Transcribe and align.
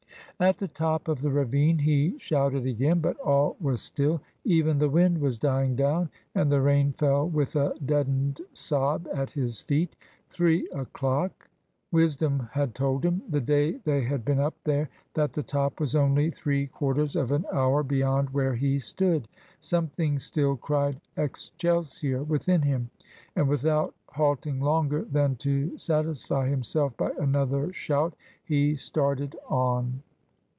At 0.39 0.57
the 0.57 0.67
top 0.67 1.07
of 1.07 1.21
the 1.21 1.29
ravine 1.29 1.77
he 1.77 2.17
shouted 2.17 2.65
again; 2.65 2.99
but 2.99 3.15
all 3.19 3.57
was 3.61 3.79
still. 3.79 4.21
Even 4.43 4.79
the 4.79 4.89
wind 4.89 5.19
was 5.19 5.37
dying 5.37 5.75
down, 5.75 6.09
and 6.33 6.51
the 6.51 6.59
rain 6.61 6.93
fell 6.93 7.29
with 7.29 7.55
a 7.55 7.75
deadened 7.85 8.41
sob 8.51 9.07
at 9.13 9.29
his 9.33 9.61
feet. 9.61 9.95
Three 10.31 10.67
o'clock! 10.69 11.47
Wisdom 11.91 12.49
had 12.53 12.73
told 12.73 13.05
him, 13.05 13.21
the 13.29 13.39
day 13.39 13.73
they 13.83 14.01
had 14.01 14.25
been 14.25 14.39
up 14.39 14.55
there, 14.63 14.89
that 15.13 15.33
the 15.33 15.43
top 15.43 15.79
was 15.79 15.95
only 15.95 16.31
three 16.31 16.65
quarters 16.65 17.15
of 17.15 17.31
an 17.31 17.45
hour 17.53 17.83
beyond 17.83 18.31
where 18.31 18.55
he 18.55 18.79
stood. 18.79 19.27
Something 19.59 20.17
still 20.17 20.55
cried 20.57 20.99
"Excelsior" 21.17 22.23
within 22.23 22.63
him, 22.63 22.89
and 23.35 23.47
without 23.47 23.93
halting 24.09 24.59
longer 24.59 25.03
than 25.05 25.35
to 25.35 25.77
satisfy 25.77 26.49
himself 26.49 26.97
by 26.97 27.11
another 27.19 27.71
shout, 27.71 28.15
he 28.43 28.75
started 28.75 29.35
on. 29.47 30.01